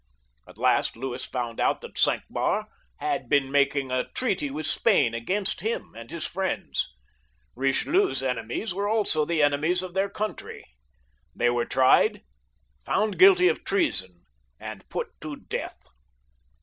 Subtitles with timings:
[0.47, 2.65] At last Louis found out that Cinq Mars
[2.97, 6.89] had also been making a treaty with Spain against him and his friends.
[7.55, 10.63] Eichelieu's enemies were also the enemies of their coimtry.
[11.35, 12.23] They were tried,
[12.83, 14.23] found guilty of treason,
[14.59, 15.77] and put to death.